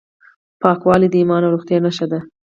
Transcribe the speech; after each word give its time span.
پاکوالی 0.61 1.07
د 1.11 1.15
ایمان 1.19 1.41
او 1.45 1.53
روغتیا 1.53 1.77
نښه 1.85 2.05
ده. 2.11 2.19